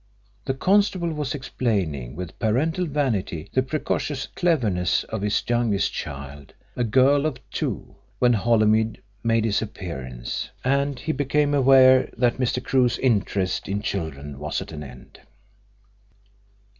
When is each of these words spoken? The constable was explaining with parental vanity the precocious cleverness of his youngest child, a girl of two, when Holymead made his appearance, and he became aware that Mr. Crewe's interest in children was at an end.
The 0.45 0.55
constable 0.55 1.13
was 1.13 1.35
explaining 1.35 2.15
with 2.15 2.39
parental 2.39 2.87
vanity 2.87 3.51
the 3.53 3.61
precocious 3.61 4.25
cleverness 4.25 5.03
of 5.03 5.21
his 5.21 5.43
youngest 5.47 5.93
child, 5.93 6.53
a 6.75 6.83
girl 6.83 7.27
of 7.27 7.37
two, 7.51 7.97
when 8.17 8.33
Holymead 8.33 8.99
made 9.23 9.45
his 9.45 9.61
appearance, 9.61 10.49
and 10.63 10.97
he 10.97 11.11
became 11.11 11.53
aware 11.53 12.09
that 12.17 12.39
Mr. 12.39 12.63
Crewe's 12.63 12.97
interest 12.97 13.69
in 13.69 13.83
children 13.83 14.39
was 14.39 14.59
at 14.59 14.71
an 14.71 14.81
end. 14.81 15.19